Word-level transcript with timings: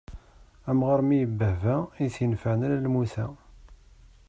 Amɣar 0.69 1.01
mi 1.07 1.17
ibbehba, 1.25 1.75
i 2.05 2.07
t-inefɛen 2.13 2.65
ala 2.65 2.77
lmuta. 2.85 3.25